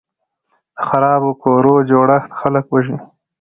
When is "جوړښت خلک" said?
1.89-2.65